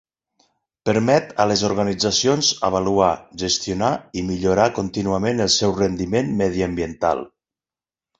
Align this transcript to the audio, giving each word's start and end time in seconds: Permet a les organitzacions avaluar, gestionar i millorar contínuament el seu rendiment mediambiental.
Permet 0.89 1.27
a 1.43 1.45
les 1.49 1.63
organitzacions 1.67 2.47
avaluar, 2.69 3.09
gestionar 3.41 3.89
i 4.21 4.23
millorar 4.31 4.65
contínuament 4.79 5.45
el 5.45 5.53
seu 5.57 5.75
rendiment 5.81 6.33
mediambiental. 6.41 7.23